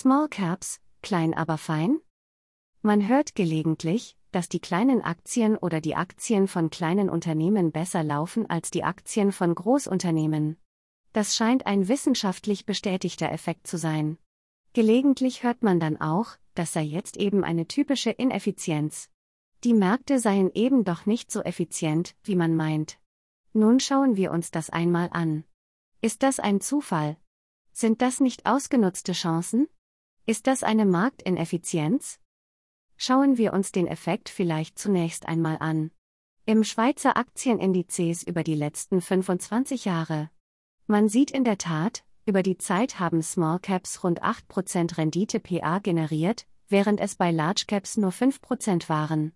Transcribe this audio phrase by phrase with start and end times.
[0.00, 1.98] Small Caps, klein aber fein?
[2.82, 8.48] Man hört gelegentlich, dass die kleinen Aktien oder die Aktien von kleinen Unternehmen besser laufen
[8.48, 10.56] als die Aktien von Großunternehmen.
[11.12, 14.18] Das scheint ein wissenschaftlich bestätigter Effekt zu sein.
[14.72, 19.10] Gelegentlich hört man dann auch, das sei jetzt eben eine typische Ineffizienz.
[19.64, 23.00] Die Märkte seien eben doch nicht so effizient, wie man meint.
[23.52, 25.42] Nun schauen wir uns das einmal an.
[26.00, 27.16] Ist das ein Zufall?
[27.72, 29.66] Sind das nicht ausgenutzte Chancen?
[30.28, 32.20] Ist das eine Marktineffizienz?
[32.98, 35.90] Schauen wir uns den Effekt vielleicht zunächst einmal an.
[36.44, 40.28] Im Schweizer Aktienindizes über die letzten 25 Jahre.
[40.86, 45.78] Man sieht in der Tat, über die Zeit haben Small Caps rund 8% Rendite PA
[45.78, 49.32] generiert, während es bei Large Caps nur 5% waren.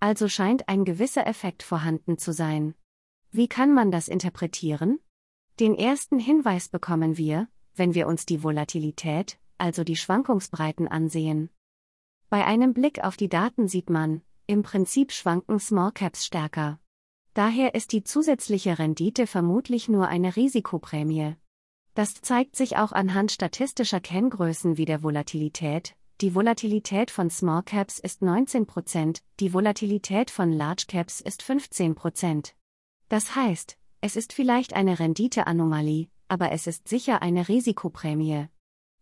[0.00, 2.74] Also scheint ein gewisser Effekt vorhanden zu sein.
[3.30, 5.00] Wie kann man das interpretieren?
[5.60, 11.50] Den ersten Hinweis bekommen wir, wenn wir uns die Volatilität, also die Schwankungsbreiten ansehen.
[12.28, 16.78] Bei einem Blick auf die Daten sieht man, im Prinzip schwanken Small Caps stärker.
[17.34, 21.36] Daher ist die zusätzliche Rendite vermutlich nur eine Risikoprämie.
[21.94, 25.96] Das zeigt sich auch anhand statistischer Kenngrößen wie der Volatilität.
[26.22, 32.52] Die Volatilität von Small Caps ist 19%, die Volatilität von Large Caps ist 15%.
[33.08, 38.48] Das heißt, es ist vielleicht eine Renditeanomalie, aber es ist sicher eine Risikoprämie.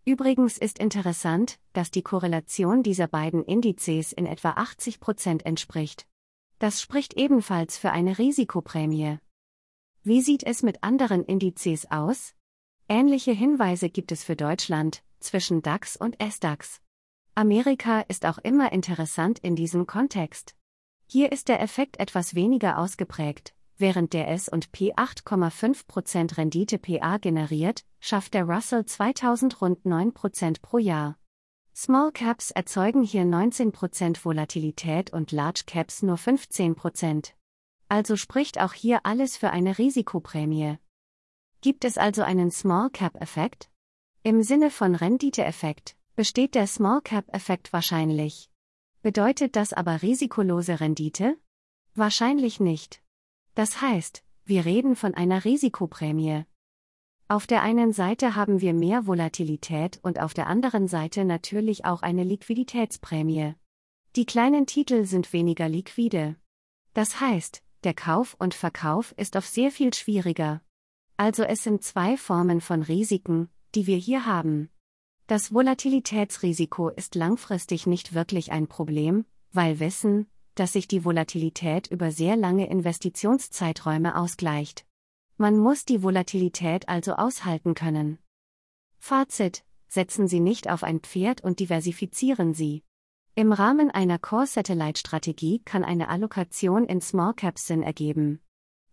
[0.06, 6.06] Übrigens ist interessant, dass die Korrelation dieser beiden Indizes in etwa 80% entspricht.
[6.58, 9.18] Das spricht ebenfalls für eine Risikoprämie.
[10.02, 12.34] Wie sieht es mit anderen Indizes aus?
[12.88, 16.82] Ähnliche Hinweise gibt es für Deutschland, zwischen DAX und SDAX.
[17.34, 20.54] Amerika ist auch immer interessant in diesem Kontext.
[21.06, 23.54] Hier ist der Effekt etwas weniger ausgeprägt.
[23.76, 31.18] Während der S&P 8,5% Rendite PA generiert, schafft der Russell 2000 rund 9% pro Jahr.
[31.74, 37.32] Small Caps erzeugen hier 19% Volatilität und Large Caps nur 15%.
[37.88, 40.78] Also spricht auch hier alles für eine Risikoprämie.
[41.60, 43.70] Gibt es also einen Small Cap-Effekt?
[44.22, 48.50] Im Sinne von Rendite-Effekt besteht der Small Cap-Effekt wahrscheinlich.
[49.02, 51.36] Bedeutet das aber risikolose Rendite?
[51.94, 53.03] Wahrscheinlich nicht.
[53.54, 56.44] Das heißt, wir reden von einer Risikoprämie.
[57.28, 62.02] Auf der einen Seite haben wir mehr Volatilität und auf der anderen Seite natürlich auch
[62.02, 63.54] eine Liquiditätsprämie.
[64.16, 66.36] Die kleinen Titel sind weniger liquide.
[66.92, 70.60] Das heißt, der Kauf und Verkauf ist auf sehr viel schwieriger.
[71.16, 74.68] Also es sind zwei Formen von Risiken, die wir hier haben.
[75.26, 82.10] Das Volatilitätsrisiko ist langfristig nicht wirklich ein Problem, weil Wissen, dass sich die Volatilität über
[82.10, 84.86] sehr lange Investitionszeiträume ausgleicht.
[85.36, 88.18] Man muss die Volatilität also aushalten können.
[88.98, 92.82] Fazit: Setzen Sie nicht auf ein Pferd und diversifizieren Sie.
[93.36, 98.40] Im Rahmen einer Core-Satellite-Strategie kann eine Allokation in Small Caps Sinn ergeben.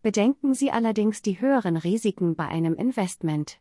[0.02, 3.60] Bedenken Sie allerdings die höheren Risiken bei einem Investment.